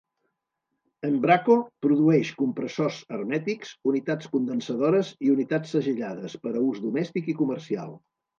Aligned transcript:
Embraco 1.09 1.57
produeix 1.85 2.31
compressors 2.39 2.97
hermètics, 3.17 3.75
unitats 3.93 4.31
condensadores 4.33 5.13
i 5.27 5.31
unitats 5.35 5.77
segellades, 5.79 6.39
per 6.47 6.57
a 6.57 6.65
ús 6.71 6.83
domèstic 6.89 7.31
i 7.35 7.39
comercial. 7.45 7.95